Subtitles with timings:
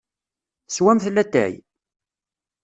[0.67, 1.53] Teswamt latay?